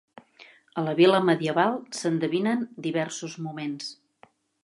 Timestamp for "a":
0.81-0.83